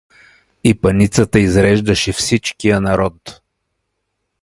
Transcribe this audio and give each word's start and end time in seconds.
И 0.63 0.73
паницата 0.81 1.39
изреждаше 1.39 2.13
всичкия 2.13 2.81
народ. 2.81 3.41